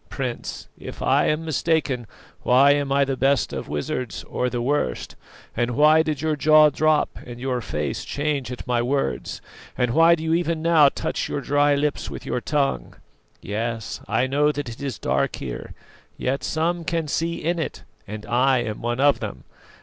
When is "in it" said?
17.43-17.83